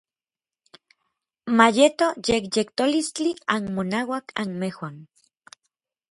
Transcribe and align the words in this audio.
Ma 1.57 1.67
yeto 1.75 2.07
yekyetolistli 2.27 3.31
anmonauak 3.55 4.25
anmejuan. 4.41 4.95